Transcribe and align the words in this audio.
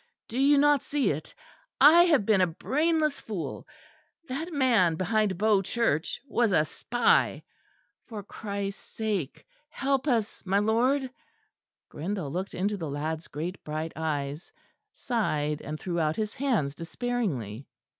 Do 0.27 0.39
you 0.39 0.57
not 0.57 0.81
see 0.81 1.11
it? 1.11 1.31
I 1.79 2.05
have 2.05 2.25
been 2.25 2.41
a 2.41 2.47
brainless 2.47 3.19
fool. 3.21 3.67
That 4.27 4.51
man 4.51 4.95
behind 4.95 5.37
Bow 5.37 5.61
Church 5.61 6.19
was 6.27 6.51
a 6.51 6.65
spy. 6.65 7.43
For 8.07 8.23
Christ's 8.23 8.81
sake 8.81 9.45
help 9.69 10.07
us, 10.07 10.43
my 10.43 10.57
lord!" 10.57 11.11
Grindal 11.87 12.31
looked 12.31 12.55
into 12.55 12.77
the 12.77 12.89
lad's 12.89 13.27
great 13.27 13.63
bright 13.63 13.93
eyes; 13.95 14.51
sighed; 14.91 15.61
and 15.61 15.79
threw 15.79 15.99
out 15.99 16.15
his 16.15 16.33
hands 16.33 16.73
despairingly. 16.73 17.67